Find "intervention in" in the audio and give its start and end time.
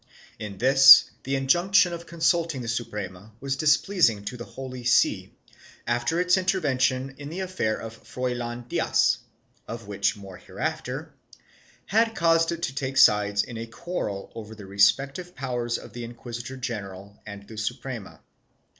6.37-7.29